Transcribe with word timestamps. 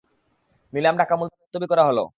নিলাম 0.73 0.95
ডাকা 0.97 1.15
মুলতবি 1.17 1.67
করা 1.71 1.83
হলো। 1.89 2.03